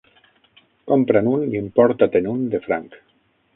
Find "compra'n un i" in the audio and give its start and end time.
0.91-1.61